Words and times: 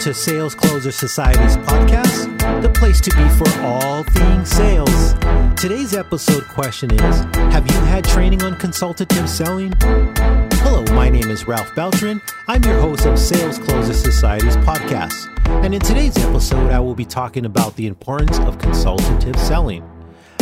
to 0.00 0.14
Sales 0.14 0.54
Closer 0.54 0.90
Society's 0.90 1.58
podcast, 1.58 2.62
the 2.62 2.70
place 2.70 3.02
to 3.02 3.10
be 3.10 3.28
for 3.36 3.46
all 3.60 4.02
things 4.02 4.48
sales. 4.48 5.12
Today's 5.60 5.92
episode 5.92 6.42
question 6.48 6.90
is 6.90 7.18
Have 7.52 7.70
you 7.70 7.78
had 7.80 8.04
training 8.04 8.42
on 8.42 8.56
consultative 8.56 9.28
selling? 9.28 9.74
Hello, 9.82 10.82
my 10.94 11.10
name 11.10 11.28
is 11.28 11.46
Ralph 11.46 11.74
Beltran. 11.74 12.22
I'm 12.48 12.64
your 12.64 12.80
host 12.80 13.04
of 13.04 13.18
Sales 13.18 13.58
Closer 13.58 13.92
Society's 13.92 14.56
podcast. 14.58 15.28
And 15.62 15.74
in 15.74 15.82
today's 15.82 16.16
episode, 16.16 16.70
I 16.70 16.80
will 16.80 16.94
be 16.94 17.04
talking 17.04 17.44
about 17.44 17.76
the 17.76 17.86
importance 17.86 18.38
of 18.38 18.58
consultative 18.58 19.38
selling. 19.38 19.84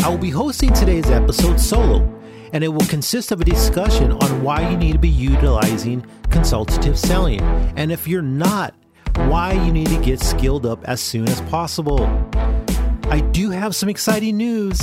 I 0.05 0.09
will 0.09 0.19
be 0.19 0.31
hosting 0.31 0.73
today's 0.73 1.11
episode 1.11 1.59
solo, 1.59 2.09
and 2.53 2.63
it 2.63 2.69
will 2.69 2.87
consist 2.87 3.33
of 3.33 3.41
a 3.41 3.45
discussion 3.45 4.13
on 4.13 4.43
why 4.45 4.71
you 4.71 4.77
need 4.77 4.93
to 4.93 5.01
be 5.01 5.09
utilizing 5.09 6.07
consultative 6.31 6.97
selling. 6.97 7.41
And 7.77 7.91
if 7.91 8.07
you're 8.07 8.23
not, 8.23 8.75
why 9.29 9.53
you 9.53 9.73
need 9.73 9.89
to 9.89 10.01
get 10.01 10.21
skilled 10.21 10.67
up 10.67 10.85
as 10.85 11.01
soon 11.01 11.29
as 11.29 11.41
possible. 11.43 12.05
I 13.11 13.21
do 13.33 13.51
have 13.51 13.75
some 13.75 13.89
exciting 13.89 14.37
news. 14.37 14.81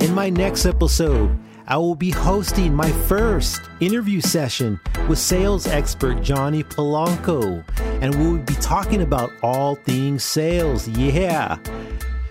In 0.00 0.14
my 0.14 0.30
next 0.30 0.64
episode, 0.64 1.36
I 1.66 1.76
will 1.76 1.94
be 1.94 2.10
hosting 2.10 2.74
my 2.74 2.90
first 2.90 3.60
interview 3.80 4.22
session 4.22 4.80
with 5.06 5.18
sales 5.18 5.66
expert 5.66 6.22
Jonny 6.22 6.62
Polanco, 6.62 7.62
and 8.00 8.14
we'll 8.14 8.38
be 8.38 8.54
talking 8.54 9.02
about 9.02 9.30
all 9.42 9.74
things 9.74 10.24
sales. 10.24 10.88
Yeah. 10.88 11.58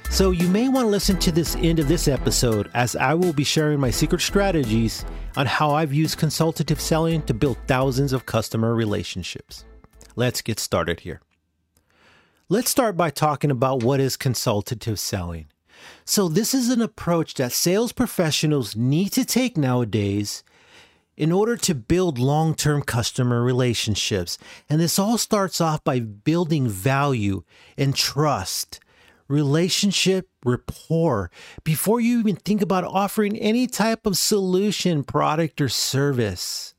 So 0.10 0.32
you 0.32 0.48
may 0.48 0.70
want 0.70 0.86
to 0.86 0.90
listen 0.90 1.20
to 1.20 1.32
this 1.32 1.56
end 1.58 1.80
of 1.80 1.88
this 1.88 2.08
episode 2.08 2.72
as 2.74 2.96
I 2.96 3.14
will 3.14 3.34
be 3.34 3.44
sharing 3.44 3.80
my 3.80 3.92
secret 3.92 4.22
strategies 4.22 5.06
on 5.36 5.46
how 5.46 5.72
I've 5.72 5.94
used 5.94 6.18
consultative 6.18 6.82
selling 6.82 7.22
to 7.24 7.34
build 7.34 7.58
thousands 7.68 8.14
of 8.14 8.26
customer 8.26 8.74
relationships. 8.74 9.66
Let's 10.16 10.42
get 10.42 10.60
started 10.60 11.02
here. 11.02 11.22
Let's 12.50 12.72
start 12.72 12.96
by 12.96 13.10
talking 13.10 13.52
about 13.52 13.84
what 13.84 14.00
is 14.00 14.16
consultative 14.16 15.02
selling. 15.02 15.48
So, 16.06 16.30
this 16.30 16.54
is 16.54 16.70
an 16.70 16.82
approach 16.82 17.34
that 17.34 17.52
sales 17.52 17.92
professionals 17.92 18.74
need 18.74 19.10
to 19.10 19.26
take 19.26 19.58
nowadays 19.58 20.46
in 21.18 21.34
order 21.34 21.58
to 21.58 21.76
build 21.76 22.18
long 22.18 22.56
term 22.56 22.84
customer 22.84 23.44
relationships. 23.44 24.38
And 24.70 24.80
this 24.80 24.98
all 24.98 25.18
starts 25.18 25.60
off 25.60 25.84
by 25.84 26.00
building 26.00 26.70
value 26.70 27.44
and 27.78 27.94
trust, 27.94 28.80
relationship, 29.28 30.30
rapport, 30.46 31.30
before 31.66 32.00
you 32.00 32.18
even 32.20 32.38
think 32.38 32.62
about 32.62 32.86
offering 32.86 33.38
any 33.38 33.68
type 33.68 34.06
of 34.06 34.18
solution, 34.18 35.04
product, 35.04 35.60
or 35.60 35.68
service. 35.68 36.76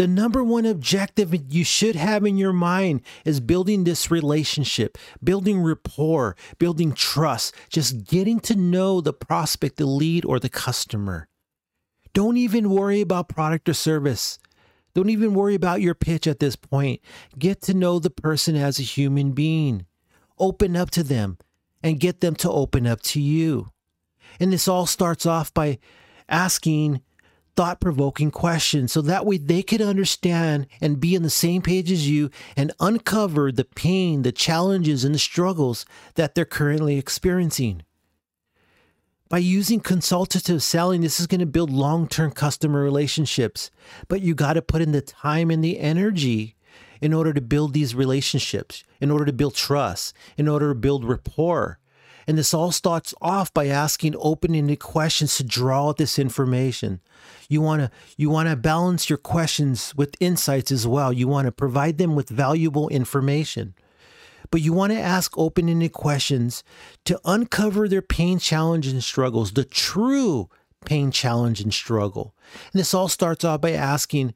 The 0.00 0.08
number 0.08 0.42
one 0.42 0.64
objective 0.64 1.34
you 1.52 1.62
should 1.62 1.94
have 1.94 2.24
in 2.24 2.38
your 2.38 2.54
mind 2.54 3.02
is 3.26 3.38
building 3.38 3.84
this 3.84 4.10
relationship, 4.10 4.96
building 5.22 5.60
rapport, 5.60 6.38
building 6.58 6.94
trust, 6.94 7.54
just 7.68 8.06
getting 8.06 8.40
to 8.40 8.54
know 8.56 9.02
the 9.02 9.12
prospect, 9.12 9.76
the 9.76 9.84
lead, 9.84 10.24
or 10.24 10.40
the 10.40 10.48
customer. 10.48 11.28
Don't 12.14 12.38
even 12.38 12.70
worry 12.70 13.02
about 13.02 13.28
product 13.28 13.68
or 13.68 13.74
service. 13.74 14.38
Don't 14.94 15.10
even 15.10 15.34
worry 15.34 15.54
about 15.54 15.82
your 15.82 15.94
pitch 15.94 16.26
at 16.26 16.40
this 16.40 16.56
point. 16.56 17.02
Get 17.38 17.60
to 17.64 17.74
know 17.74 17.98
the 17.98 18.08
person 18.08 18.56
as 18.56 18.78
a 18.78 18.82
human 18.82 19.32
being. 19.32 19.84
Open 20.38 20.76
up 20.76 20.90
to 20.92 21.02
them 21.02 21.36
and 21.82 22.00
get 22.00 22.22
them 22.22 22.36
to 22.36 22.50
open 22.50 22.86
up 22.86 23.02
to 23.02 23.20
you. 23.20 23.68
And 24.40 24.50
this 24.50 24.66
all 24.66 24.86
starts 24.86 25.26
off 25.26 25.52
by 25.52 25.78
asking 26.26 27.02
thought 27.60 27.78
provoking 27.78 28.30
questions 28.30 28.90
so 28.90 29.02
that 29.02 29.26
way 29.26 29.36
they 29.36 29.62
could 29.62 29.82
understand 29.82 30.66
and 30.80 30.98
be 30.98 31.14
on 31.14 31.22
the 31.22 31.28
same 31.28 31.60
page 31.60 31.92
as 31.92 32.08
you 32.08 32.30
and 32.56 32.72
uncover 32.80 33.52
the 33.52 33.66
pain, 33.66 34.22
the 34.22 34.32
challenges, 34.32 35.04
and 35.04 35.14
the 35.14 35.18
struggles 35.18 35.84
that 36.14 36.34
they're 36.34 36.46
currently 36.46 36.96
experiencing. 36.96 37.82
By 39.28 39.36
using 39.36 39.80
consultative 39.80 40.62
selling, 40.62 41.02
this 41.02 41.20
is 41.20 41.26
going 41.26 41.40
to 41.40 41.46
build 41.46 41.68
long 41.68 42.08
term 42.08 42.30
customer 42.30 42.82
relationships, 42.82 43.70
but 44.08 44.22
you 44.22 44.34
got 44.34 44.54
to 44.54 44.62
put 44.62 44.80
in 44.80 44.92
the 44.92 45.02
time 45.02 45.50
and 45.50 45.62
the 45.62 45.80
energy 45.80 46.56
in 47.02 47.12
order 47.12 47.34
to 47.34 47.42
build 47.42 47.74
these 47.74 47.94
relationships, 47.94 48.84
in 49.02 49.10
order 49.10 49.26
to 49.26 49.34
build 49.34 49.54
trust, 49.54 50.14
in 50.38 50.48
order 50.48 50.70
to 50.70 50.74
build 50.74 51.04
rapport. 51.04 51.78
And 52.30 52.38
this 52.38 52.54
all 52.54 52.70
starts 52.70 53.12
off 53.20 53.52
by 53.52 53.66
asking 53.66 54.14
open-ended 54.16 54.78
questions 54.78 55.36
to 55.36 55.42
draw 55.42 55.88
out 55.88 55.96
this 55.96 56.16
information. 56.16 57.00
You 57.48 57.60
want 57.60 57.82
to 57.82 57.90
you 58.16 58.30
want 58.30 58.48
to 58.48 58.54
balance 58.54 59.10
your 59.10 59.16
questions 59.16 59.92
with 59.96 60.14
insights 60.20 60.70
as 60.70 60.86
well. 60.86 61.12
You 61.12 61.26
want 61.26 61.46
to 61.46 61.50
provide 61.50 61.98
them 61.98 62.14
with 62.14 62.28
valuable 62.28 62.88
information. 62.90 63.74
But 64.52 64.60
you 64.60 64.72
want 64.72 64.92
to 64.92 65.00
ask 65.00 65.36
open-ended 65.36 65.90
questions 65.90 66.62
to 67.04 67.20
uncover 67.24 67.88
their 67.88 68.00
pain, 68.00 68.38
challenge, 68.38 68.86
and 68.86 69.02
struggles, 69.02 69.50
the 69.50 69.64
true 69.64 70.48
pain, 70.84 71.10
challenge, 71.10 71.60
and 71.60 71.74
struggle. 71.74 72.36
And 72.72 72.78
this 72.78 72.94
all 72.94 73.08
starts 73.08 73.44
off 73.44 73.60
by 73.60 73.72
asking 73.72 74.34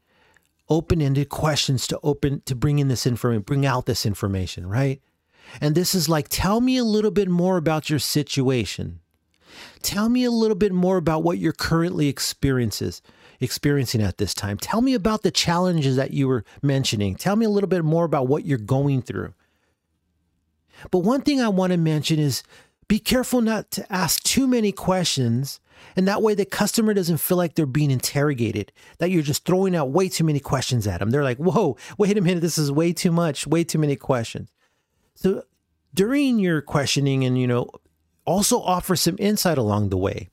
open-ended 0.69 1.29
questions 1.29 1.87
to 1.87 2.01
open 2.03 2.43
to 2.47 2.57
bring 2.57 2.81
in 2.81 2.89
this 2.89 3.07
information, 3.07 3.43
bring 3.43 3.65
out 3.65 3.87
this 3.87 4.05
information, 4.05 4.67
right? 4.67 5.01
And 5.61 5.75
this 5.75 5.95
is 5.95 6.09
like, 6.09 6.29
tell 6.29 6.61
me 6.61 6.77
a 6.77 6.85
little 6.85 7.11
bit 7.11 7.29
more 7.29 7.57
about 7.57 7.91
your 7.91 7.99
situation. 7.99 9.01
Tell 9.83 10.09
me 10.09 10.25
a 10.25 10.31
little 10.31 10.57
bit 10.57 10.73
more 10.73 10.97
about 10.97 11.23
what 11.23 11.39
you're 11.39 11.53
currently 11.53 12.09
experiences 12.09 13.03
experiencing 13.41 14.01
at 14.01 14.19
this 14.19 14.33
time. 14.33 14.57
Tell 14.57 14.81
me 14.81 14.95
about 14.95 15.23
the 15.23 15.31
challenges 15.31 15.97
that 15.97 16.13
you 16.13 16.29
were 16.29 16.45
mentioning. 16.63 17.15
Tell 17.15 17.37
me 17.37 17.45
a 17.45 17.51
little 17.51 17.69
bit 17.69 17.85
more 17.85 18.05
about 18.05 18.29
what 18.29 18.45
you're 18.45 18.59
going 18.59 19.03
through. 19.03 19.35
But 20.91 21.01
one 21.01 21.23
thing 21.23 21.41
I 21.41 21.49
want 21.49 21.73
to 21.73 21.77
mention 21.77 22.19
is 22.19 22.43
be 22.89 22.99
careful 22.99 23.41
not 23.41 23.71
to 23.73 23.93
ask 23.93 24.23
too 24.23 24.47
many 24.47 24.73
questions 24.73 25.61
and 25.97 26.09
that 26.09 26.23
way 26.23 26.35
the 26.35 26.45
customer 26.45 26.95
doesn't 26.95 27.19
feel 27.19 27.37
like 27.37 27.55
they're 27.55 27.67
being 27.67 27.91
interrogated, 27.91 28.73
that 28.99 29.11
you're 29.11 29.23
just 29.23 29.45
throwing 29.45 29.77
out 29.77 29.91
way 29.91 30.09
too 30.09 30.25
many 30.25 30.41
questions 30.41 30.87
at 30.87 31.01
them. 31.01 31.11
They're 31.11 31.25
like, 31.25 31.39
whoa, 31.39 31.77
wait 31.99 32.17
a 32.17 32.21
minute, 32.21 32.41
this 32.41 32.59
is 32.59 32.71
way 32.71 32.93
too 32.93 33.13
much, 33.13 33.47
way 33.47 33.65
too 33.65 33.79
many 33.79 33.97
questions. 33.97 34.51
So 35.15 35.45
during 35.93 36.39
your 36.39 36.61
questioning 36.61 37.25
and, 37.25 37.39
you 37.39 37.47
know, 37.47 37.71
also 38.25 38.61
offer 38.61 38.97
some 38.97 39.17
insight 39.19 39.59
along 39.59 39.89
the 39.89 39.97
way. 39.97 40.31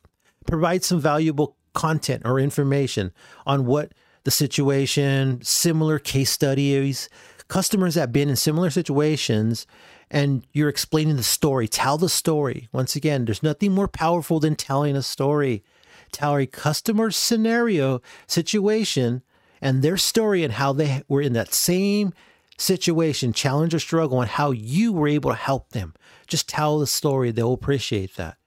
Provide 0.48 0.84
some 0.84 1.00
valuable 1.00 1.56
content 1.74 2.24
or 2.26 2.40
information 2.40 3.12
on 3.46 3.66
what 3.66 3.94
the 4.24 4.32
situation, 4.32 5.40
similar 5.44 6.00
case 6.00 6.32
studies, 6.32 7.10
customers 7.48 7.96
that 7.96 8.02
have 8.02 8.12
been 8.12 8.30
in 8.30 8.36
similar 8.36 8.70
situations, 8.70 9.68
and 10.10 10.46
you're 10.52 10.70
explaining 10.70 11.16
the 11.16 11.24
story. 11.24 11.68
Tell 11.68 11.98
the 11.98 12.10
story. 12.10 12.70
Once 12.72 12.96
again, 12.96 13.26
there's 13.26 13.44
nothing 13.44 13.72
more 13.72 13.88
powerful 13.88 14.40
than 14.40 14.56
telling 14.56 14.96
a 14.96 15.02
story. 15.02 15.64
Tell 16.12 16.38
a 16.38 16.46
customer 16.46 17.12
scenario, 17.12 18.02
situation, 18.28 19.22
and 19.62 19.82
their 19.82 19.98
story 19.98 20.44
and 20.44 20.54
how 20.54 20.74
they 20.74 21.04
were 21.08 21.22
in 21.22 21.34
that 21.34 21.54
same 21.54 22.14
situation, 22.62 23.34
challenge 23.34 23.74
or 23.74 23.80
struggle, 23.80 24.22
and 24.22 24.30
how 24.30 24.52
you 24.52 24.94
were 24.94 25.08
able 25.08 25.32
to 25.32 25.36
help 25.36 25.70
them. 25.70 25.94
Just 26.28 26.48
tell 26.48 26.80
the 26.80 26.88
story, 26.88 27.32
they'll 27.32 27.54
appreciate 27.54 28.16
that. 28.16 28.38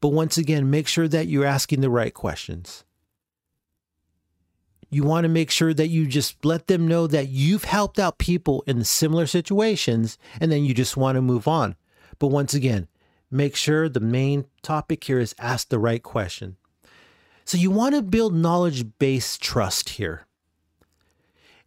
But 0.00 0.08
once 0.08 0.36
again, 0.36 0.70
make 0.70 0.88
sure 0.88 1.06
that 1.08 1.28
you're 1.28 1.44
asking 1.44 1.80
the 1.80 1.90
right 1.90 2.12
questions. 2.12 2.84
You 4.90 5.04
want 5.04 5.24
to 5.24 5.28
make 5.28 5.50
sure 5.50 5.72
that 5.72 5.88
you 5.88 6.06
just 6.06 6.44
let 6.44 6.66
them 6.66 6.86
know 6.86 7.06
that 7.06 7.28
you've 7.28 7.64
helped 7.64 7.98
out 7.98 8.18
people 8.18 8.62
in 8.66 8.84
similar 8.84 9.26
situations 9.26 10.18
and 10.38 10.52
then 10.52 10.64
you 10.64 10.74
just 10.74 10.96
want 10.96 11.16
to 11.16 11.22
move 11.22 11.48
on. 11.48 11.76
But 12.18 12.26
once 12.28 12.52
again, 12.52 12.88
make 13.30 13.56
sure 13.56 13.88
the 13.88 14.00
main 14.00 14.44
topic 14.60 15.04
here 15.04 15.18
is 15.18 15.34
ask 15.38 15.68
the 15.68 15.78
right 15.78 16.02
question. 16.02 16.56
So 17.44 17.56
you 17.56 17.70
want 17.70 17.94
to 17.94 18.02
build 18.02 18.34
knowledge 18.34 18.98
based 18.98 19.40
trust 19.40 19.90
here. 19.90 20.26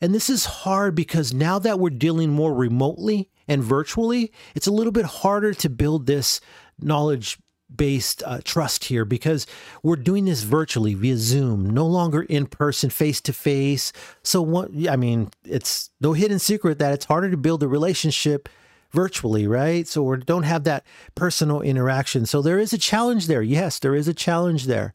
And 0.01 0.13
this 0.13 0.30
is 0.30 0.45
hard 0.45 0.95
because 0.95 1.33
now 1.33 1.59
that 1.59 1.80
we're 1.80 1.89
dealing 1.89 2.31
more 2.31 2.53
remotely 2.53 3.30
and 3.47 3.63
virtually, 3.63 4.31
it's 4.53 4.68
a 4.68 4.71
little 4.71 4.92
bit 4.92 5.06
harder 5.06 5.53
to 5.53 5.69
build 5.69 6.06
this 6.06 6.42
knowledge 6.80 7.38
based 7.74 8.21
uh, 8.25 8.39
trust 8.44 8.86
here 8.86 9.06
because 9.06 9.47
we're 9.83 9.95
doing 9.95 10.25
this 10.25 10.44
virtually 10.44 10.94
via 10.94 11.18
Zoom, 11.18 11.69
no 11.69 11.86
longer 11.86 12.21
in 12.24 12.45
person, 12.45 12.89
face 12.89 13.21
to 13.21 13.33
face. 13.33 13.92
So, 14.24 14.42
what, 14.42 14.69
I 14.88 14.95
mean, 14.95 15.30
it's 15.44 15.89
no 16.00 16.13
hidden 16.13 16.39
secret 16.39 16.80
that 16.80 16.94
it's 16.94 17.06
harder 17.06 17.31
to 17.31 17.38
build 17.38 17.63
a 17.63 17.68
relationship 17.68 18.50
virtually, 18.91 19.48
right? 19.48 19.88
So, 19.88 20.03
we 20.03 20.18
don't 20.18 20.44
have 20.44 20.63
that 20.65 20.86
personal 21.15 21.62
interaction. 21.62 22.25
So, 22.25 22.41
there 22.41 22.59
is 22.59 22.74
a 22.74 22.77
challenge 22.77 23.27
there. 23.27 23.41
Yes, 23.41 23.80
there 23.80 23.95
is 23.95 24.07
a 24.07 24.13
challenge 24.13 24.65
there. 24.65 24.94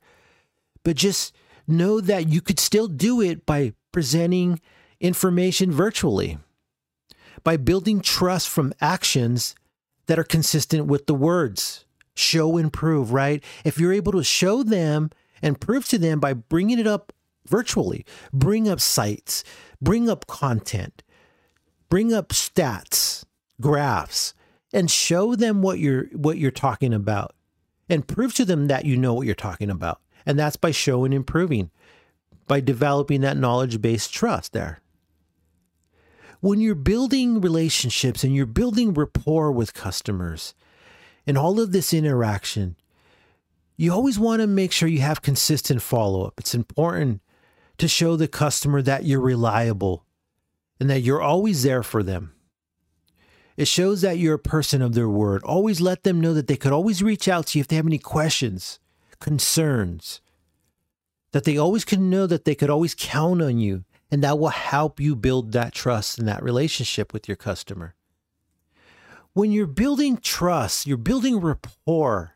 But 0.85 0.96
just 0.96 1.35
know 1.67 2.00
that 2.00 2.29
you 2.29 2.41
could 2.41 2.58
still 2.58 2.88
do 2.88 3.20
it 3.20 3.46
by 3.46 3.75
presenting 3.93 4.61
information 5.00 5.70
virtually 5.70 6.38
by 7.43 7.56
building 7.56 8.00
trust 8.00 8.49
from 8.49 8.73
actions 8.81 9.55
that 10.06 10.19
are 10.19 10.25
consistent 10.25 10.87
with 10.87 11.06
the 11.06 11.14
words 11.14 11.85
show 12.14 12.56
and 12.56 12.73
prove, 12.73 13.12
right? 13.12 13.43
If 13.64 13.79
you're 13.79 13.93
able 13.93 14.12
to 14.12 14.25
show 14.25 14.62
them 14.62 15.11
and 15.41 15.61
prove 15.61 15.87
to 15.88 15.99
them 15.99 16.20
by 16.20 16.35
bringing 16.35 16.79
it 16.79 16.87
up 16.87 17.12
virtually, 17.47 18.05
bring 18.32 18.69
up 18.69 18.81
sites, 18.81 19.43
bring 19.81 20.11
up 20.11 20.26
content, 20.26 21.03
bring 21.88 22.12
up 22.12 22.29
stats, 22.29 23.25
graphs 23.61 24.35
and 24.73 24.91
show 24.91 25.35
them 25.35 25.62
what 25.62 25.79
you're 25.79 26.05
what 26.12 26.38
you're 26.38 26.50
talking 26.50 26.94
about 26.94 27.35
and 27.88 28.06
prove 28.06 28.35
to 28.35 28.44
them 28.44 28.69
that 28.69 28.85
you 28.85 28.96
know 28.96 29.14
what 29.14 29.26
you're 29.26 29.35
talking 29.35 29.70
about. 29.70 30.00
And 30.25 30.38
that's 30.38 30.56
by 30.56 30.70
showing 30.70 31.12
and 31.12 31.26
proving, 31.26 31.70
by 32.46 32.61
developing 32.61 33.20
that 33.23 33.37
knowledge 33.37 33.81
based 33.81 34.12
trust 34.12 34.53
there. 34.53 34.80
When 36.41 36.61
you're 36.61 36.75
building 36.75 37.41
relationships 37.41 38.25
and 38.25 38.35
you're 38.35 38.47
building 38.47 38.95
rapport 38.95 39.53
with 39.53 39.75
customers 39.75 40.55
and 41.27 41.37
all 41.37 41.61
of 41.61 41.73
this 41.73 41.93
interaction, 41.93 42.77
you 43.77 43.93
always 43.93 44.19
want 44.19 44.41
to 44.41 44.47
make 44.47 44.73
sure 44.73 44.89
you 44.89 45.01
have 45.01 45.23
consistent 45.23 45.83
follow 45.83 46.25
up. 46.25 46.35
It's 46.39 46.55
important 46.55 47.21
to 47.77 47.89
show 47.89 48.17
the 48.17 48.29
customer 48.29 48.81
that 48.83 49.05
you're 49.05 49.21
reliable 49.21 50.05
and 50.79 50.89
that 50.89 51.01
you're 51.01 51.23
always 51.23 51.63
there 51.63 51.83
for 51.83 52.03
them. 52.03 52.33
It 53.57 53.69
shows 53.69 54.01
that 54.01 54.17
you're 54.17 54.35
a 54.35 54.39
person 54.39 54.81
of 54.81 54.95
their 54.95 55.09
word. 55.09 55.43
Always 55.45 55.83
let 55.83 56.05
them 56.05 56.21
know 56.21 56.33
that 56.33 56.47
they 56.47 56.57
could 56.57 56.73
always 56.73 57.03
reach 57.03 57.29
out 57.29 57.49
to 57.49 57.59
you 57.59 57.61
if 57.61 57.69
they 57.69 57.77
have 57.77 57.87
any 57.87 57.99
questions, 57.99 58.79
concerns, 59.19 60.23
that 61.33 61.45
they 61.45 61.59
always 61.59 61.85
can 61.85 62.09
know 62.09 62.27
that 62.27 62.47
they 62.47 62.55
could 62.55 62.71
always 62.71 62.95
count 62.95 63.43
on 63.43 63.59
you, 63.59 63.85
and 64.11 64.23
that 64.23 64.39
will 64.39 64.49
help 64.49 65.01
you 65.01 65.15
build 65.15 65.53
that 65.53 65.73
trust 65.73 66.19
and 66.19 66.27
that 66.29 66.43
relationship 66.43 67.12
with 67.12 67.29
your 67.29 67.37
customer. 67.37 67.95
When 69.33 69.53
you're 69.53 69.67
building 69.67 70.17
trust, 70.17 70.87
you're 70.87 70.97
building 70.97 71.41
rapport, 71.41 72.35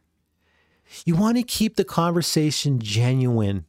you 1.05 1.17
want 1.17 1.37
to 1.37 1.43
keep 1.43 1.77
the 1.77 1.85
conversation 1.85 2.79
genuine. 2.79 3.65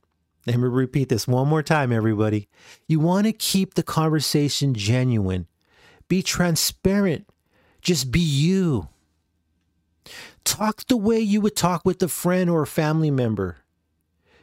Let 0.46 0.58
me 0.58 0.68
repeat 0.68 1.10
this 1.10 1.28
one 1.28 1.48
more 1.48 1.64
time, 1.64 1.92
everybody. 1.92 2.48
You 2.88 3.00
want 3.00 3.26
to 3.26 3.34
keep 3.34 3.74
the 3.74 3.84
conversation 3.84 4.76
genuine. 4.76 5.48
Be 6.08 6.22
transparent 6.22 7.28
just 7.86 8.12
be 8.12 8.20
you. 8.20 8.90
Talk 10.44 10.88
the 10.88 10.98
way 10.98 11.20
you 11.20 11.40
would 11.40 11.56
talk 11.56 11.86
with 11.86 12.02
a 12.02 12.08
friend 12.08 12.50
or 12.50 12.64
a 12.64 12.68
family 12.68 13.12
member. 13.12 13.58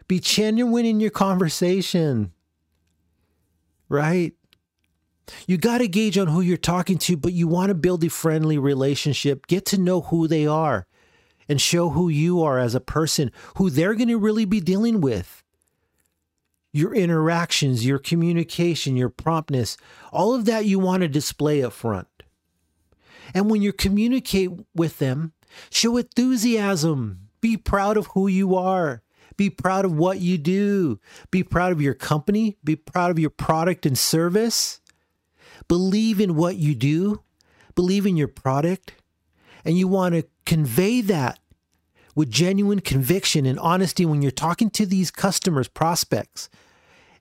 Be 0.07 0.21
genuine 0.21 0.87
in 0.87 1.01
your 1.01 1.11
conversation. 1.11 2.33
Right? 3.93 4.33
You 5.47 5.59
got 5.59 5.79
to 5.79 5.87
gauge 5.87 6.17
on 6.17 6.29
who 6.29 6.41
you're 6.41 6.57
talking 6.57 6.97
to, 6.99 7.17
but 7.17 7.35
you 7.35 7.47
want 7.47 7.69
to 7.69 7.75
build 7.75 8.03
a 8.03 8.09
friendly 8.09 8.57
relationship. 8.57 9.47
Get 9.47 9.67
to 9.67 9.79
know 9.79 10.01
who 10.01 10.27
they 10.27 10.47
are 10.47 10.87
and 11.47 11.61
show 11.61 11.91
who 11.91 12.09
you 12.09 12.43
are 12.43 12.59
as 12.59 12.75
a 12.75 12.81
person, 12.81 13.31
who 13.57 13.69
they're 13.69 13.95
going 13.95 14.09
to 14.09 14.19
really 14.19 14.47
be 14.47 14.61
dealing 14.61 15.03
with. 15.03 15.45
Your 16.73 16.95
interactions, 16.95 17.85
your 17.85 17.99
communication, 17.99 18.97
your 18.97 19.11
promptness, 19.11 19.77
all 20.11 20.35
of 20.35 20.47
that 20.47 20.65
you 20.65 20.79
want 20.79 21.03
to 21.03 21.09
display 21.09 21.63
up 21.63 21.75
front. 21.75 22.09
And 23.35 23.51
when 23.51 23.61
you 23.61 23.75
communicate 23.75 24.51
with 24.75 24.99
them, 24.99 25.35
show 25.71 25.99
enthusiasm. 25.99 27.29
Be 27.43 27.59
proud 27.59 27.99
of 27.99 28.07
who 28.09 28.27
you 28.27 28.57
are. 28.57 29.03
Be 29.37 29.51
proud 29.51 29.85
of 29.85 29.93
what 29.93 30.21
you 30.21 30.39
do. 30.39 31.01
Be 31.31 31.43
proud 31.43 31.73
of 31.73 31.81
your 31.81 31.95
company. 31.95 32.57
Be 32.65 32.77
proud 32.77 33.11
of 33.11 33.19
your 33.19 33.31
product 33.31 33.87
and 33.87 33.99
service. 33.99 34.81
Believe 35.69 36.21
in 36.21 36.37
what 36.37 36.57
you 36.57 36.75
do. 36.75 37.23
Believe 37.75 38.07
in 38.07 38.17
your 38.17 38.29
product. 38.29 38.95
And 39.65 39.79
you 39.79 39.89
want 39.89 40.15
to 40.15 40.27
convey 40.45 41.01
that 41.03 41.39
with 42.15 42.31
genuine 42.31 42.81
conviction 42.81 43.47
and 43.47 43.59
honesty 43.59 44.05
when 44.05 44.23
you're 44.23 44.31
talking 44.31 44.71
to 44.71 44.85
these 44.85 45.11
customers, 45.11 45.69
prospects, 45.69 46.51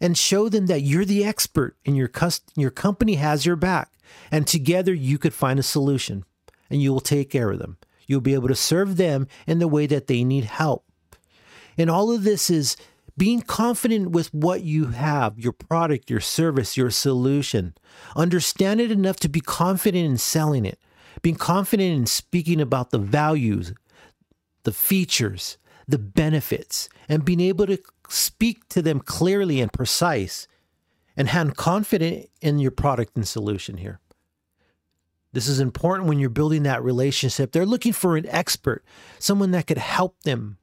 and 0.02 0.18
show 0.18 0.50
them 0.50 0.66
that 0.66 0.82
you're 0.82 1.06
the 1.06 1.24
expert 1.24 1.78
and 1.86 1.96
your, 1.96 2.08
cust- 2.08 2.52
your 2.56 2.72
company 2.72 3.16
has 3.16 3.46
your 3.46 3.56
back. 3.56 3.92
And 4.32 4.46
together 4.46 4.94
you 4.94 5.18
could 5.18 5.34
find 5.34 5.60
a 5.60 5.64
solution 5.64 6.26
and 6.70 6.82
you 6.82 6.92
will 6.92 7.00
take 7.00 7.30
care 7.30 7.52
of 7.52 7.60
them. 7.60 7.78
You'll 8.08 8.22
be 8.22 8.34
able 8.34 8.50
to 8.50 8.56
serve 8.56 8.98
them 8.98 9.28
in 9.48 9.60
the 9.60 9.68
way 9.68 9.86
that 9.88 10.08
they 10.08 10.24
need 10.24 10.46
help. 10.46 10.86
And 11.78 11.90
all 11.90 12.12
of 12.12 12.24
this 12.24 12.50
is 12.50 12.76
being 13.18 13.42
confident 13.42 14.12
with 14.12 14.34
what 14.34 14.64
you 14.64 14.88
have, 14.88 15.38
your 15.38 15.54
product, 15.54 16.10
your 16.10 16.20
service, 16.20 16.78
your 16.78 16.90
solution. 16.90 17.74
Understand 18.16 18.82
it 18.82 18.92
enough 18.92 19.18
to 19.18 19.30
be 19.30 19.42
confident 19.42 20.06
in 20.06 20.18
selling 20.18 20.66
it, 20.66 20.80
being 21.22 21.36
confident 21.36 21.94
in 21.94 22.06
speaking 22.06 22.62
about 22.62 22.92
the 22.92 22.98
values, 22.98 23.74
the 24.64 24.72
features, 24.72 25.58
the 25.88 26.00
benefits, 26.00 26.90
and 27.10 27.26
being 27.26 27.42
able 27.42 27.68
to 27.68 27.78
speak 28.10 28.68
to 28.70 28.82
them 28.82 29.00
clearly 29.00 29.62
and 29.62 29.74
precise 29.74 30.48
and 31.18 31.28
have 31.28 31.56
confidence 31.56 32.28
in 32.42 32.60
your 32.60 32.72
product 32.72 33.16
and 33.16 33.28
solution 33.28 33.78
here. 33.78 34.00
This 35.34 35.48
is 35.48 35.60
important 35.60 36.10
when 36.10 36.20
you're 36.20 36.30
building 36.30 36.64
that 36.64 36.84
relationship. 36.84 37.52
They're 37.52 37.66
looking 37.66 37.94
for 37.94 38.18
an 38.18 38.26
expert, 38.28 38.84
someone 39.20 39.52
that 39.52 39.68
could 39.68 39.78
help 39.78 40.22
them, 40.24 40.58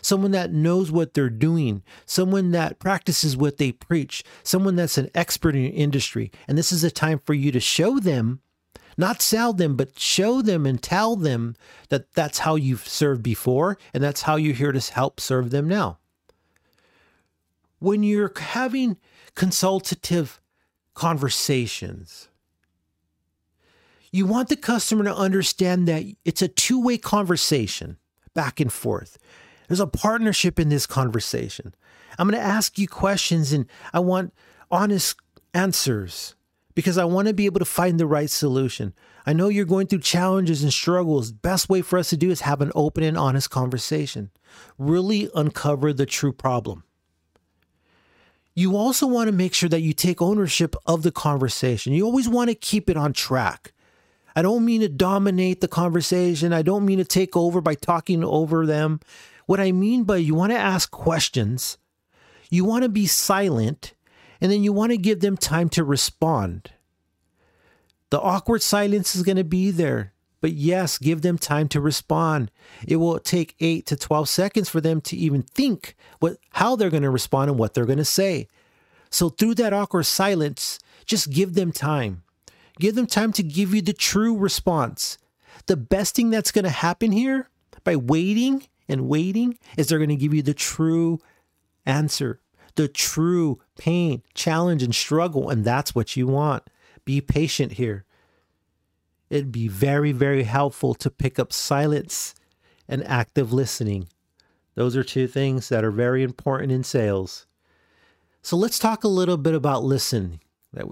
someone 0.00 0.30
that 0.32 0.52
knows 0.52 0.90
what 0.90 1.14
they're 1.14 1.30
doing, 1.30 1.82
someone 2.06 2.50
that 2.52 2.78
practices 2.78 3.36
what 3.36 3.58
they 3.58 3.72
preach, 3.72 4.24
someone 4.42 4.76
that's 4.76 4.98
an 4.98 5.10
expert 5.14 5.54
in 5.54 5.62
your 5.62 5.72
industry. 5.72 6.30
And 6.48 6.56
this 6.56 6.72
is 6.72 6.84
a 6.84 6.90
time 6.90 7.20
for 7.24 7.34
you 7.34 7.52
to 7.52 7.60
show 7.60 7.98
them, 7.98 8.40
not 8.96 9.22
sell 9.22 9.52
them, 9.52 9.76
but 9.76 9.98
show 9.98 10.42
them 10.42 10.66
and 10.66 10.82
tell 10.82 11.16
them 11.16 11.56
that 11.88 12.12
that's 12.12 12.40
how 12.40 12.56
you've 12.56 12.86
served 12.86 13.22
before 13.22 13.78
and 13.92 14.02
that's 14.02 14.22
how 14.22 14.36
you're 14.36 14.54
here 14.54 14.72
to 14.72 14.92
help 14.92 15.20
serve 15.20 15.50
them 15.50 15.68
now. 15.68 15.98
When 17.78 18.02
you're 18.02 18.32
having 18.36 18.96
consultative 19.34 20.40
conversations. 20.94 22.28
You 24.10 24.26
want 24.26 24.48
the 24.48 24.56
customer 24.56 25.04
to 25.04 25.14
understand 25.14 25.88
that 25.88 26.04
it's 26.24 26.42
a 26.42 26.48
two 26.48 26.80
way 26.80 26.98
conversation 26.98 27.96
back 28.34 28.60
and 28.60 28.72
forth. 28.72 29.18
There's 29.68 29.80
a 29.80 29.86
partnership 29.86 30.58
in 30.58 30.68
this 30.68 30.86
conversation. 30.86 31.74
I'm 32.18 32.28
going 32.28 32.40
to 32.40 32.46
ask 32.46 32.78
you 32.78 32.88
questions 32.88 33.52
and 33.52 33.66
I 33.92 34.00
want 34.00 34.34
honest 34.70 35.16
answers 35.54 36.34
because 36.74 36.98
I 36.98 37.04
want 37.04 37.28
to 37.28 37.34
be 37.34 37.46
able 37.46 37.58
to 37.58 37.64
find 37.64 37.98
the 37.98 38.06
right 38.06 38.30
solution. 38.30 38.94
I 39.26 39.32
know 39.32 39.48
you're 39.48 39.64
going 39.64 39.86
through 39.86 40.00
challenges 40.00 40.62
and 40.62 40.72
struggles. 40.72 41.32
Best 41.32 41.68
way 41.68 41.82
for 41.82 41.98
us 41.98 42.10
to 42.10 42.16
do 42.16 42.30
is 42.30 42.42
have 42.42 42.60
an 42.60 42.72
open 42.74 43.04
and 43.04 43.16
honest 43.16 43.50
conversation. 43.50 44.30
Really 44.78 45.30
uncover 45.34 45.92
the 45.92 46.06
true 46.06 46.32
problem 46.32 46.84
you 48.54 48.76
also 48.76 49.06
want 49.06 49.28
to 49.28 49.32
make 49.32 49.54
sure 49.54 49.68
that 49.68 49.80
you 49.80 49.92
take 49.92 50.20
ownership 50.20 50.76
of 50.86 51.02
the 51.02 51.12
conversation. 51.12 51.92
You 51.92 52.04
always 52.04 52.28
want 52.28 52.50
to 52.50 52.54
keep 52.54 52.90
it 52.90 52.96
on 52.96 53.12
track. 53.12 53.72
I 54.34 54.42
don't 54.42 54.64
mean 54.64 54.80
to 54.80 54.88
dominate 54.88 55.60
the 55.60 55.68
conversation. 55.68 56.52
I 56.52 56.62
don't 56.62 56.86
mean 56.86 56.98
to 56.98 57.04
take 57.04 57.36
over 57.36 57.60
by 57.60 57.74
talking 57.74 58.24
over 58.24 58.66
them. 58.66 59.00
What 59.46 59.60
I 59.60 59.72
mean 59.72 60.04
by 60.04 60.18
you 60.18 60.34
want 60.34 60.52
to 60.52 60.58
ask 60.58 60.90
questions, 60.90 61.78
you 62.50 62.64
want 62.64 62.82
to 62.82 62.88
be 62.88 63.06
silent, 63.06 63.94
and 64.40 64.50
then 64.50 64.62
you 64.62 64.72
want 64.72 64.92
to 64.92 64.98
give 64.98 65.20
them 65.20 65.36
time 65.36 65.68
to 65.70 65.84
respond. 65.84 66.70
The 68.10 68.20
awkward 68.20 68.62
silence 68.62 69.14
is 69.14 69.22
going 69.22 69.36
to 69.36 69.44
be 69.44 69.70
there. 69.70 70.12
But 70.42 70.52
yes, 70.52 70.98
give 70.98 71.22
them 71.22 71.38
time 71.38 71.68
to 71.68 71.80
respond. 71.80 72.50
It 72.86 72.96
will 72.96 73.18
take 73.20 73.54
8 73.60 73.86
to 73.86 73.96
12 73.96 74.28
seconds 74.28 74.68
for 74.68 74.80
them 74.80 75.00
to 75.02 75.16
even 75.16 75.42
think 75.42 75.96
what 76.18 76.36
how 76.50 76.74
they're 76.74 76.90
going 76.90 77.04
to 77.04 77.10
respond 77.10 77.48
and 77.48 77.58
what 77.58 77.74
they're 77.74 77.86
going 77.86 77.98
to 77.98 78.04
say. 78.04 78.48
So 79.08 79.28
through 79.28 79.54
that 79.54 79.72
awkward 79.72 80.02
silence, 80.02 80.80
just 81.06 81.30
give 81.30 81.54
them 81.54 81.70
time. 81.70 82.24
Give 82.80 82.96
them 82.96 83.06
time 83.06 83.32
to 83.34 83.42
give 83.42 83.72
you 83.72 83.82
the 83.82 83.92
true 83.92 84.36
response. 84.36 85.16
The 85.66 85.76
best 85.76 86.16
thing 86.16 86.30
that's 86.30 86.50
going 86.50 86.64
to 86.64 86.70
happen 86.70 87.12
here 87.12 87.48
by 87.84 87.94
waiting 87.94 88.66
and 88.92 89.08
waiting 89.08 89.58
is 89.76 89.88
they're 89.88 89.98
going 89.98 90.08
to 90.10 90.16
give 90.16 90.34
you 90.34 90.42
the 90.42 90.54
true 90.54 91.18
answer, 91.86 92.40
the 92.76 92.86
true 92.86 93.60
pain, 93.76 94.22
challenge, 94.34 94.82
and 94.82 94.94
struggle. 94.94 95.48
And 95.50 95.64
that's 95.64 95.94
what 95.94 96.16
you 96.16 96.26
want. 96.26 96.64
Be 97.04 97.20
patient 97.20 97.72
here 97.72 98.04
it'd 99.32 99.50
be 99.50 99.66
very, 99.66 100.12
very 100.12 100.42
helpful 100.42 100.92
to 100.92 101.10
pick 101.10 101.38
up 101.38 101.54
silence 101.54 102.34
and 102.86 103.02
active 103.04 103.50
listening. 103.50 104.06
Those 104.74 104.94
are 104.94 105.02
two 105.02 105.26
things 105.26 105.70
that 105.70 105.84
are 105.84 105.90
very 105.90 106.22
important 106.22 106.70
in 106.70 106.84
sales. 106.84 107.46
So 108.42 108.58
let's 108.58 108.78
talk 108.78 109.04
a 109.04 109.08
little 109.08 109.38
bit 109.38 109.54
about 109.54 109.84
listening. 109.84 110.40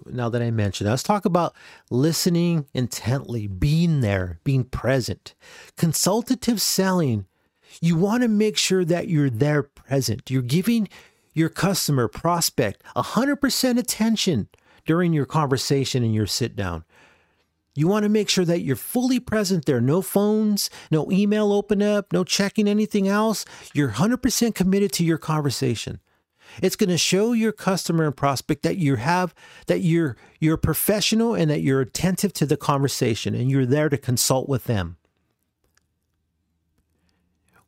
Now 0.06 0.30
that 0.30 0.40
I 0.40 0.50
mentioned, 0.50 0.88
let's 0.88 1.02
talk 1.02 1.26
about 1.26 1.54
listening 1.90 2.64
intently, 2.72 3.46
being 3.46 4.00
there, 4.00 4.38
being 4.42 4.64
present. 4.64 5.34
Consultative 5.76 6.62
selling, 6.62 7.26
you 7.80 7.96
want 7.96 8.22
to 8.22 8.28
make 8.28 8.56
sure 8.56 8.84
that 8.84 9.08
you're 9.08 9.30
there 9.30 9.62
present. 9.62 10.30
You're 10.30 10.42
giving 10.42 10.88
your 11.32 11.48
customer, 11.48 12.08
prospect, 12.08 12.82
100% 12.96 13.78
attention 13.78 14.48
during 14.86 15.12
your 15.12 15.26
conversation 15.26 16.02
and 16.02 16.14
your 16.14 16.26
sit 16.26 16.56
down. 16.56 16.84
You 17.74 17.86
want 17.86 18.02
to 18.02 18.08
make 18.08 18.28
sure 18.28 18.44
that 18.44 18.62
you're 18.62 18.76
fully 18.76 19.20
present 19.20 19.64
there. 19.64 19.80
No 19.80 20.02
phones, 20.02 20.70
no 20.90 21.10
email 21.10 21.52
open 21.52 21.82
up, 21.82 22.12
no 22.12 22.24
checking 22.24 22.66
anything 22.66 23.06
else. 23.06 23.44
You're 23.72 23.90
100% 23.92 24.54
committed 24.54 24.92
to 24.94 25.04
your 25.04 25.18
conversation. 25.18 26.00
It's 26.60 26.76
going 26.76 26.90
to 26.90 26.98
show 26.98 27.32
your 27.32 27.52
customer 27.52 28.06
and 28.06 28.16
prospect 28.16 28.64
that 28.64 28.76
you 28.76 28.96
have 28.96 29.34
that 29.66 29.80
you're 29.80 30.16
you're 30.40 30.56
professional 30.56 31.34
and 31.34 31.48
that 31.48 31.60
you're 31.60 31.80
attentive 31.80 32.32
to 32.34 32.46
the 32.46 32.56
conversation 32.56 33.34
and 33.34 33.50
you're 33.50 33.66
there 33.66 33.88
to 33.88 33.96
consult 33.96 34.48
with 34.48 34.64
them. 34.64 34.96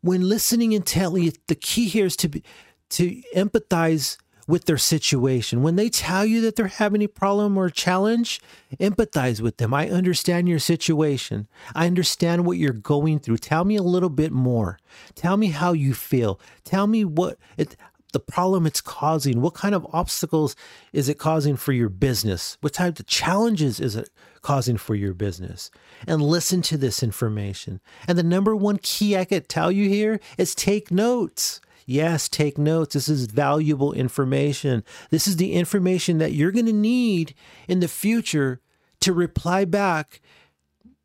When 0.02 0.28
listening 0.28 0.72
intently, 0.72 1.32
the 1.46 1.54
key 1.54 1.88
here 1.88 2.06
is 2.06 2.16
to 2.16 2.28
be, 2.28 2.42
to 2.90 3.22
empathize 3.34 4.18
with 4.48 4.64
their 4.64 4.78
situation. 4.78 5.62
When 5.62 5.76
they 5.76 5.88
tell 5.88 6.26
you 6.26 6.40
that 6.42 6.56
they're 6.56 6.66
having 6.66 7.02
a 7.02 7.06
problem 7.06 7.56
or 7.56 7.66
a 7.66 7.72
challenge, 7.72 8.40
empathize 8.80 9.40
with 9.40 9.58
them. 9.58 9.72
I 9.72 9.88
understand 9.88 10.48
your 10.48 10.58
situation. 10.58 11.48
I 11.74 11.86
understand 11.86 12.44
what 12.44 12.58
you're 12.58 12.72
going 12.72 13.20
through. 13.20 13.38
Tell 13.38 13.64
me 13.64 13.76
a 13.76 13.82
little 13.82 14.10
bit 14.10 14.32
more. 14.32 14.78
Tell 15.14 15.36
me 15.36 15.48
how 15.48 15.72
you 15.72 15.94
feel. 15.94 16.40
Tell 16.64 16.86
me 16.86 17.04
what 17.04 17.38
it, 17.56 17.76
the 18.12 18.20
problem 18.20 18.66
it's 18.66 18.80
causing. 18.80 19.40
What 19.40 19.54
kind 19.54 19.74
of 19.74 19.86
obstacles 19.92 20.54
is 20.92 21.08
it 21.08 21.18
causing 21.18 21.56
for 21.56 21.72
your 21.72 21.88
business? 21.88 22.56
What 22.60 22.74
type 22.74 22.98
of 22.98 23.06
challenges 23.06 23.80
is 23.80 23.96
it 23.96 24.10
causing 24.42 24.76
for 24.76 24.94
your 24.94 25.14
business? 25.14 25.70
And 26.06 26.22
listen 26.22 26.62
to 26.62 26.76
this 26.76 27.02
information. 27.02 27.80
And 28.06 28.16
the 28.16 28.22
number 28.22 28.54
one 28.54 28.78
key 28.78 29.16
I 29.16 29.24
could 29.24 29.48
tell 29.48 29.72
you 29.72 29.88
here 29.88 30.20
is 30.38 30.54
take 30.54 30.90
notes. 30.90 31.60
Yes, 31.86 32.28
take 32.28 32.58
notes. 32.58 32.94
This 32.94 33.08
is 33.08 33.26
valuable 33.26 33.92
information. 33.92 34.84
This 35.10 35.26
is 35.26 35.36
the 35.36 35.52
information 35.54 36.18
that 36.18 36.32
you're 36.32 36.52
going 36.52 36.66
to 36.66 36.72
need 36.72 37.34
in 37.66 37.80
the 37.80 37.88
future 37.88 38.60
to 39.00 39.12
reply 39.12 39.64
back 39.64 40.20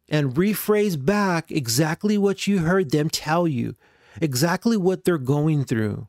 and 0.10 0.36
rephrase 0.36 1.04
back 1.04 1.52
exactly 1.52 2.18
what 2.18 2.48
you 2.48 2.60
heard 2.60 2.92
them 2.92 3.10
tell 3.10 3.48
you, 3.48 3.76
exactly 4.22 4.78
what 4.78 5.04
they're 5.04 5.18
going 5.18 5.66
through. 5.66 6.08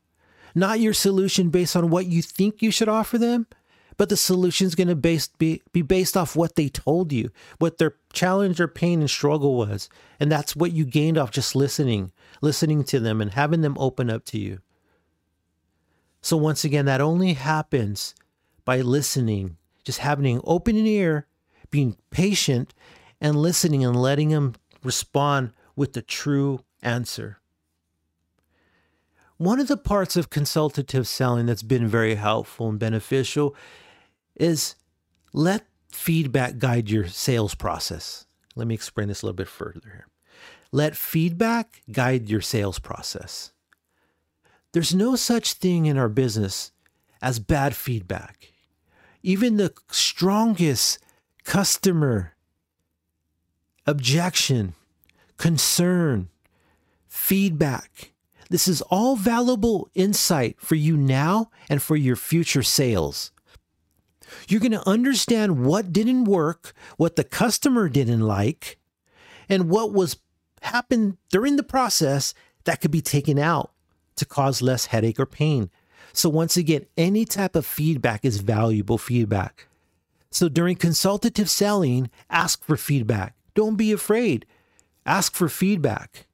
Not 0.55 0.81
your 0.81 0.95
solution 0.95 1.51
based 1.51 1.77
on 1.77 1.91
what 1.91 2.07
you 2.07 2.23
think 2.23 2.63
you 2.63 2.71
should 2.71 2.89
offer 2.89 3.19
them, 3.19 3.47
but 3.97 4.09
the 4.09 4.17
solution 4.17 4.67
is 4.67 4.75
going 4.75 4.89
to 4.89 4.95
be, 4.95 5.63
be 5.73 5.83
based 5.83 6.17
off 6.17 6.37
what 6.37 6.55
they 6.55 6.69
told 6.69 7.13
you, 7.13 7.31
what 7.59 7.79
their 7.79 7.97
challenge 8.13 8.61
or 8.61 8.69
pain 8.69 9.01
and 9.01 9.11
struggle 9.11 9.57
was. 9.57 9.89
And 10.21 10.31
that's 10.31 10.55
what 10.55 10.73
you 10.73 10.85
gained 10.85 11.19
off 11.19 11.33
just 11.33 11.57
listening, 11.57 12.13
listening 12.41 12.85
to 12.85 13.01
them 13.01 13.21
and 13.21 13.33
having 13.33 13.61
them 13.61 13.77
open 13.79 14.09
up 14.09 14.25
to 14.27 14.39
you. 14.39 14.61
So, 16.21 16.37
once 16.37 16.65
again, 16.65 16.85
that 16.87 17.01
only 17.01 17.35
happens 17.35 18.15
by 18.65 18.81
listening, 18.81 19.57
just 19.85 19.99
having 20.01 20.27
an 20.37 20.41
open 20.45 20.77
ear, 20.77 21.27
being 21.71 21.97
patient, 22.11 22.75
and 23.21 23.37
listening 23.37 23.85
and 23.85 23.97
letting 24.01 24.29
them 24.31 24.55
respond 24.85 25.53
with 25.75 25.93
the 25.93 26.03
true 26.03 26.61
answer. 26.83 27.38
One 29.39 29.61
of 29.61 29.69
the 29.69 29.77
parts 29.77 30.17
of 30.17 30.31
consultative 30.31 31.07
selling 31.07 31.47
that's 31.47 31.63
been 31.63 31.87
very 31.87 32.17
helpful 32.17 32.69
and 32.69 32.79
beneficial 32.79 33.55
is 34.35 34.75
let 35.33 35.65
feedback 35.93 36.59
guide 36.59 36.91
your 36.91 37.07
sales 37.07 37.55
process. 37.55 38.27
Let 38.57 38.67
me 38.67 38.75
explain 38.75 39.07
this 39.07 39.23
a 39.23 39.27
little 39.27 39.37
bit 39.37 39.47
further 39.47 39.81
here. 39.85 40.09
Let 40.73 40.97
feedback 40.97 41.83
guide 41.91 42.29
your 42.29 42.41
sales 42.41 42.81
process. 42.81 43.53
There's 44.73 44.95
no 44.95 45.15
such 45.15 45.55
thing 45.55 45.87
in 45.87 45.97
our 45.97 46.09
business 46.09 46.73
as 47.23 47.39
bad 47.39 47.77
feedback. 47.77 48.53
Even 49.23 49.57
the 49.57 49.73
strongest 49.91 50.99
customer 51.45 52.35
objection, 53.87 54.75
concern, 55.37 56.29
feedback 57.07 58.13
this 58.51 58.67
is 58.69 58.83
all 58.83 59.17
valuable 59.17 59.91
insight 59.95 60.61
for 60.61 60.75
you 60.75 60.97
now 60.97 61.51
and 61.69 61.83
for 61.83 61.97
your 61.97 62.17
future 62.17 62.63
sales. 62.63 63.31
You're 64.49 64.61
going 64.61 64.73
to 64.73 64.89
understand 64.89 65.65
what 65.65 65.93
didn't 65.93 66.25
work, 66.25 66.73
what 66.97 67.17
the 67.17 67.25
customer 67.25 67.89
didn't 67.89 68.21
like, 68.21 68.79
and 69.49 69.71
what 69.71 69.93
was 69.93 70.19
happened 70.63 71.17
during 71.31 71.57
the 71.57 71.63
process 71.63 72.35
that 72.65 72.81
could 72.81 72.91
be 72.91 73.01
taken 73.01 73.39
out 73.39 73.73
to 74.17 74.27
cause 74.27 74.61
less 74.61 74.87
headache 74.87 75.21
or 75.21 75.27
pain. 75.27 75.71
So 76.13 76.29
once 76.29 76.57
again, 76.57 76.87
any 76.97 77.25
type 77.25 77.55
of 77.55 77.65
feedback 77.65 78.25
is 78.25 78.39
valuable 78.39 78.99
feedback. 78.99 79.69
So 80.31 80.49
during 80.49 80.77
consultative 80.77 81.49
selling, 81.49 82.11
ask 82.29 82.65
for 82.65 82.77
feedback. 82.77 83.35
Don't 83.55 83.77
be 83.77 83.93
afraid. 83.93 84.45
Ask 85.07 85.35
for 85.35 85.49
feedback. 85.49 86.28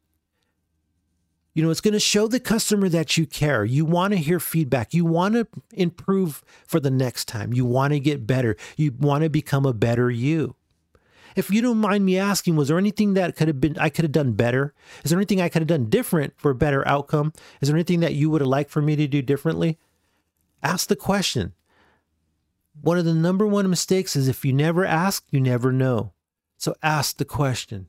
You 1.54 1.62
know, 1.62 1.70
it's 1.70 1.80
going 1.80 1.94
to 1.94 2.00
show 2.00 2.26
the 2.26 2.40
customer 2.40 2.88
that 2.88 3.16
you 3.16 3.26
care. 3.26 3.64
You 3.64 3.84
want 3.84 4.12
to 4.12 4.18
hear 4.18 4.40
feedback. 4.40 4.92
You 4.92 5.04
want 5.04 5.34
to 5.34 5.46
improve 5.72 6.42
for 6.66 6.80
the 6.80 6.90
next 6.90 7.26
time. 7.26 7.54
You 7.54 7.64
want 7.64 7.92
to 7.92 8.00
get 8.00 8.26
better. 8.26 8.56
You 8.76 8.92
want 8.98 9.22
to 9.22 9.30
become 9.30 9.64
a 9.64 9.72
better 9.72 10.10
you. 10.10 10.56
If 11.36 11.50
you 11.50 11.62
don't 11.62 11.78
mind 11.78 12.04
me 12.04 12.18
asking, 12.18 12.56
was 12.56 12.68
there 12.68 12.78
anything 12.78 13.14
that 13.14 13.36
could 13.36 13.48
have 13.48 13.60
been 13.60 13.78
I 13.78 13.88
could 13.88 14.04
have 14.04 14.12
done 14.12 14.32
better? 14.32 14.74
Is 15.04 15.10
there 15.10 15.18
anything 15.18 15.40
I 15.40 15.48
could 15.48 15.62
have 15.62 15.68
done 15.68 15.90
different 15.90 16.34
for 16.36 16.50
a 16.50 16.56
better 16.56 16.86
outcome? 16.88 17.32
Is 17.60 17.68
there 17.68 17.76
anything 17.76 18.00
that 18.00 18.14
you 18.14 18.30
would 18.30 18.40
have 18.40 18.48
liked 18.48 18.70
for 18.70 18.82
me 18.82 18.96
to 18.96 19.06
do 19.06 19.22
differently? 19.22 19.78
Ask 20.62 20.88
the 20.88 20.96
question. 20.96 21.54
One 22.80 22.98
of 22.98 23.04
the 23.04 23.14
number 23.14 23.46
one 23.46 23.68
mistakes 23.70 24.16
is 24.16 24.28
if 24.28 24.44
you 24.44 24.52
never 24.52 24.84
ask, 24.84 25.24
you 25.30 25.40
never 25.40 25.72
know. 25.72 26.12
So 26.56 26.74
ask 26.82 27.16
the 27.16 27.24
question. 27.24 27.88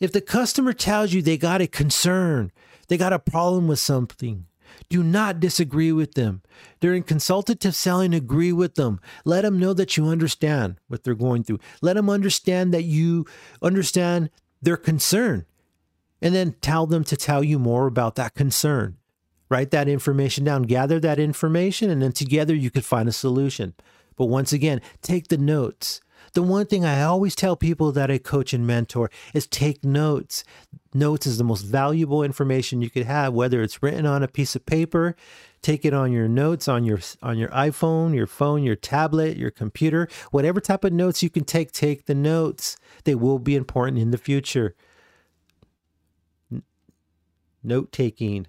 If 0.00 0.12
the 0.12 0.20
customer 0.20 0.72
tells 0.72 1.12
you 1.12 1.22
they 1.22 1.38
got 1.38 1.60
a 1.60 1.66
concern, 1.66 2.52
they 2.88 2.96
got 2.96 3.12
a 3.12 3.18
problem 3.18 3.66
with 3.66 3.78
something, 3.78 4.46
do 4.88 5.02
not 5.02 5.40
disagree 5.40 5.92
with 5.92 6.14
them. 6.14 6.42
During 6.80 7.02
consultative 7.02 7.74
selling, 7.74 8.14
agree 8.14 8.52
with 8.52 8.74
them. 8.74 9.00
Let 9.24 9.42
them 9.42 9.58
know 9.58 9.72
that 9.74 9.96
you 9.96 10.06
understand 10.06 10.76
what 10.88 11.02
they're 11.02 11.14
going 11.14 11.44
through. 11.44 11.60
Let 11.82 11.94
them 11.94 12.10
understand 12.10 12.72
that 12.74 12.84
you 12.84 13.26
understand 13.62 14.30
their 14.60 14.76
concern. 14.76 15.46
And 16.22 16.34
then 16.34 16.56
tell 16.60 16.86
them 16.86 17.04
to 17.04 17.16
tell 17.16 17.42
you 17.44 17.58
more 17.58 17.86
about 17.86 18.14
that 18.16 18.34
concern. 18.34 18.96
Write 19.48 19.70
that 19.70 19.88
information 19.88 20.44
down, 20.44 20.62
gather 20.62 20.98
that 21.00 21.18
information, 21.18 21.90
and 21.90 22.02
then 22.02 22.12
together 22.12 22.54
you 22.54 22.70
could 22.70 22.84
find 22.84 23.08
a 23.08 23.12
solution. 23.12 23.74
But 24.16 24.26
once 24.26 24.52
again, 24.52 24.80
take 25.02 25.28
the 25.28 25.38
notes. 25.38 26.00
The 26.36 26.42
one 26.42 26.66
thing 26.66 26.84
I 26.84 27.00
always 27.00 27.34
tell 27.34 27.56
people 27.56 27.92
that 27.92 28.10
I 28.10 28.18
coach 28.18 28.52
and 28.52 28.66
mentor 28.66 29.10
is 29.32 29.46
take 29.46 29.82
notes. 29.82 30.44
Notes 30.92 31.26
is 31.26 31.38
the 31.38 31.44
most 31.44 31.62
valuable 31.62 32.22
information 32.22 32.82
you 32.82 32.90
could 32.90 33.06
have, 33.06 33.32
whether 33.32 33.62
it's 33.62 33.82
written 33.82 34.04
on 34.04 34.22
a 34.22 34.28
piece 34.28 34.54
of 34.54 34.66
paper, 34.66 35.16
take 35.62 35.86
it 35.86 35.94
on 35.94 36.12
your 36.12 36.28
notes 36.28 36.68
on 36.68 36.84
your 36.84 37.00
on 37.22 37.38
your 37.38 37.48
iPhone, 37.48 38.14
your 38.14 38.26
phone, 38.26 38.62
your 38.62 38.76
tablet, 38.76 39.38
your 39.38 39.50
computer, 39.50 40.08
whatever 40.30 40.60
type 40.60 40.84
of 40.84 40.92
notes 40.92 41.22
you 41.22 41.30
can 41.30 41.44
take, 41.44 41.72
take 41.72 42.04
the 42.04 42.14
notes. 42.14 42.76
They 43.04 43.14
will 43.14 43.38
be 43.38 43.56
important 43.56 43.98
in 43.98 44.10
the 44.10 44.18
future. 44.18 44.74
Note 47.62 47.92
taking. 47.92 48.46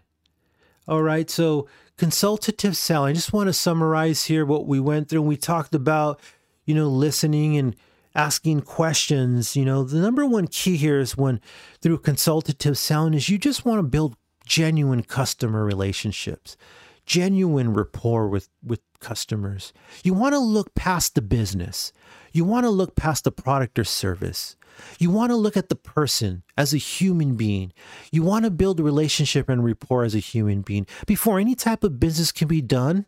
All 0.89 1.03
right, 1.03 1.29
so 1.29 1.69
consultative 1.97 2.75
selling. 2.75 3.11
I 3.11 3.13
just 3.13 3.31
want 3.31 3.47
to 3.47 3.53
summarize 3.53 4.25
here 4.25 4.45
what 4.45 4.67
we 4.67 4.81
went 4.81 5.07
through. 5.07 5.21
We 5.21 5.37
talked 5.37 5.73
about 5.73 6.19
you 6.67 6.75
know, 6.75 6.87
listening 6.87 7.57
and 7.57 7.75
asking 8.13 8.61
questions. 8.61 9.55
You 9.55 9.65
know, 9.65 9.83
the 9.83 9.97
number 9.97 10.25
one 10.27 10.47
key 10.47 10.77
here 10.77 10.99
is 10.99 11.17
when 11.17 11.41
through 11.81 11.99
consultative 11.99 12.77
selling 12.77 13.15
is 13.15 13.29
you 13.29 13.39
just 13.39 13.65
want 13.65 13.79
to 13.79 13.83
build 13.83 14.15
genuine 14.45 15.01
customer 15.01 15.63
relationships, 15.63 16.57
genuine 17.05 17.73
rapport 17.73 18.27
with, 18.27 18.49
with 18.61 18.81
customers. 18.99 19.73
You 20.03 20.13
want 20.13 20.33
to 20.33 20.39
look 20.39 20.75
past 20.75 21.15
the 21.15 21.21
business. 21.21 21.91
You 22.33 22.43
want 22.43 22.65
to 22.65 22.69
look 22.69 22.95
past 22.95 23.23
the 23.23 23.31
product 23.31 23.79
or 23.79 23.83
service. 23.83 24.55
You 24.99 25.09
want 25.09 25.31
to 25.31 25.35
look 25.35 25.57
at 25.57 25.69
the 25.69 25.75
person 25.75 26.43
as 26.57 26.73
a 26.73 26.77
human 26.77 27.35
being. 27.35 27.73
You 28.11 28.23
want 28.23 28.45
to 28.45 28.51
build 28.51 28.79
a 28.79 28.83
relationship 28.83 29.49
and 29.49 29.63
rapport 29.63 30.03
as 30.03 30.13
a 30.13 30.19
human 30.19 30.61
being. 30.61 30.85
Before 31.07 31.39
any 31.39 31.55
type 31.55 31.83
of 31.83 31.99
business 31.99 32.31
can 32.31 32.47
be 32.47 32.61
done, 32.61 33.05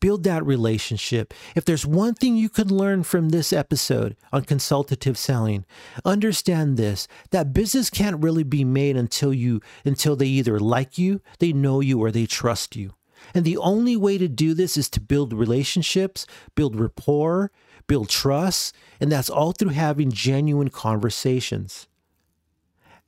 build 0.00 0.24
that 0.24 0.44
relationship. 0.44 1.32
If 1.54 1.64
there's 1.64 1.86
one 1.86 2.14
thing 2.14 2.36
you 2.36 2.48
could 2.48 2.70
learn 2.70 3.02
from 3.02 3.30
this 3.30 3.52
episode 3.52 4.16
on 4.32 4.44
consultative 4.44 5.18
selling, 5.18 5.64
understand 6.04 6.76
this 6.76 7.08
that 7.30 7.52
business 7.52 7.90
can't 7.90 8.22
really 8.22 8.44
be 8.44 8.64
made 8.64 8.96
until 8.96 9.32
you 9.32 9.60
until 9.84 10.16
they 10.16 10.26
either 10.26 10.58
like 10.58 10.98
you, 10.98 11.20
they 11.38 11.52
know 11.52 11.80
you 11.80 12.00
or 12.00 12.10
they 12.10 12.26
trust 12.26 12.76
you. 12.76 12.94
And 13.34 13.44
the 13.44 13.56
only 13.56 13.96
way 13.96 14.18
to 14.18 14.28
do 14.28 14.54
this 14.54 14.76
is 14.76 14.88
to 14.90 15.00
build 15.00 15.32
relationships, 15.32 16.26
build 16.54 16.78
rapport, 16.78 17.50
build 17.86 18.08
trust, 18.08 18.74
and 19.00 19.10
that's 19.10 19.30
all 19.30 19.52
through 19.52 19.70
having 19.70 20.10
genuine 20.10 20.68
conversations. 20.68 21.88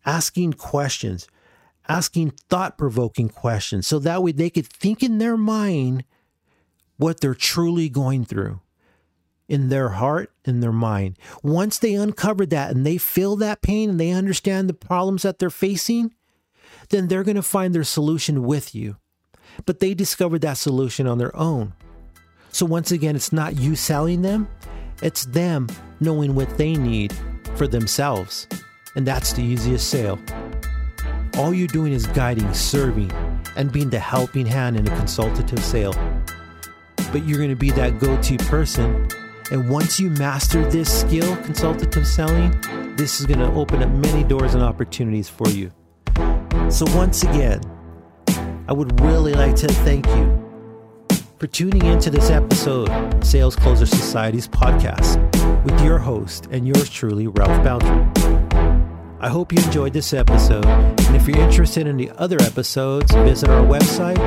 Asking 0.05 0.55
questions, 0.55 1.29
asking 1.89 2.31
thought 2.49 2.79
provoking 2.79 3.29
questions 3.29 3.87
so 3.87 3.99
that 3.99 4.23
way 4.23 4.33
they 4.33 4.51
could 4.51 4.67
think 4.67 5.03
in 5.03 5.19
their 5.19 5.37
mind 5.37 6.05
what 6.99 7.21
they're 7.21 7.35
truly 7.35 7.89
going 7.89 8.25
through 8.25 8.61
in 9.49 9.71
their 9.71 9.89
heart 9.91 10.31
in 10.45 10.61
their 10.61 10.73
mind. 10.73 11.17
Once 11.43 11.79
they 11.79 11.95
uncover 11.95 12.45
that 12.45 12.71
and 12.71 12.85
they 12.85 12.99
feel 12.99 13.35
that 13.37 13.63
pain 13.63 13.89
and 13.89 13.99
they 13.99 14.11
understand 14.11 14.69
the 14.69 14.75
problems 14.75 15.23
that 15.23 15.39
they're 15.39 15.49
facing, 15.49 16.13
then 16.91 17.09
they're 17.09 17.25
going 17.25 17.37
to 17.37 17.43
find 17.43 17.75
their 17.75 17.85
solution 17.85 18.43
with 18.43 18.75
you. 18.75 18.97
but 19.67 19.81
they 19.81 19.95
discovered 19.95 20.41
that 20.43 20.59
solution 20.59 21.07
on 21.07 21.19
their 21.19 21.35
own. 21.37 21.73
So, 22.53 22.67
once 22.67 22.93
again, 22.93 23.17
it's 23.17 23.33
not 23.33 23.59
you 23.59 23.77
selling 23.77 24.23
them, 24.23 24.49
it's 25.03 25.25
them 25.27 25.69
knowing 26.01 26.35
what 26.35 26.57
they 26.59 26.75
need 26.75 27.15
for 27.57 27.67
themselves. 27.67 28.47
And 28.97 29.07
that's 29.07 29.33
the 29.33 29.43
easiest 29.43 29.89
sale. 29.89 30.19
All 31.37 31.55
you're 31.55 31.69
doing 31.69 31.93
is 31.93 32.07
guiding, 32.07 32.53
serving, 32.55 33.13
and 33.57 33.71
being 33.71 33.91
the 33.91 33.99
helping 33.99 34.47
hand 34.47 34.77
in 34.77 34.89
a 34.89 34.97
consultative 34.97 35.63
sale. 35.65 35.95
But 37.13 37.27
you're 37.27 37.39
going 37.39 37.51
to 37.51 37.57
be 37.57 37.71
that 37.73 37.99
go 37.99 38.21
to 38.21 38.37
person. 38.37 39.09
And 39.51 39.71
once 39.71 39.99
you 39.99 40.11
master 40.11 40.69
this 40.71 41.01
skill, 41.01 41.37
consultative 41.39 42.07
selling, 42.07 42.51
this 42.97 43.21
is 43.21 43.27
going 43.27 43.39
to 43.41 43.51
open 43.53 43.83
up 43.83 43.91
many 43.91 44.25
doors 44.25 44.55
and 44.55 44.63
opportunities 44.63 45.29
for 45.29 45.49
you. 45.49 45.71
So, 46.69 46.85
once 46.95 47.23
again, 47.23 47.61
I 48.69 48.73
would 48.73 49.01
really 49.01 49.33
like 49.33 49.57
to 49.57 49.69
thank 49.69 50.07
you 50.09 50.49
for 51.39 51.47
tuning 51.47 51.85
into 51.87 52.11
this 52.11 52.31
episode 52.31 52.91
of 52.91 53.25
Sales 53.25 53.57
Closer 53.57 53.87
Society's 53.87 54.49
podcast 54.49 55.17
with 55.65 55.81
your 55.83 55.99
host 55.99 56.49
and 56.51 56.67
yours 56.67 56.91
truly, 56.91 57.29
Ralph 57.29 57.63
Beltran. 57.63 58.38
I 59.21 59.29
hope 59.29 59.53
you 59.53 59.61
enjoyed 59.65 59.93
this 59.93 60.13
episode, 60.13 60.65
and 60.65 61.17
if 61.17 61.27
you're 61.27 61.41
interested 61.41 61.89
in 61.89 61.97
the 61.97 62.13
other 62.19 62.41
episodes, 62.41 63.13
visit 63.13 63.49
our 63.49 63.65
website 63.65 64.19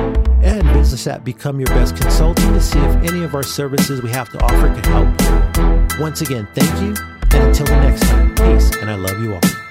and 0.42 0.62
visit 0.76 0.94
us 0.94 1.06
at 1.06 1.24
Become 1.24 1.60
Your 1.60 1.68
Best 1.68 1.96
Consulting 1.96 2.52
to 2.52 2.60
see 2.60 2.78
if 2.78 2.96
any 3.10 3.24
of 3.24 3.34
our 3.34 3.42
services 3.42 4.02
we 4.02 4.10
have 4.10 4.28
to 4.32 4.44
offer 4.44 4.68
can 4.80 4.84
help 4.84 5.08
you. 5.22 6.02
Once 6.02 6.20
again, 6.20 6.46
thank 6.54 6.70
you, 6.82 6.94
and 7.32 7.48
until 7.48 7.66
the 7.66 7.76
next 7.80 8.02
time, 8.02 8.34
peace, 8.34 8.70
and 8.82 8.90
I 8.90 8.96
love 8.96 9.18
you 9.18 9.32
all. 9.32 9.61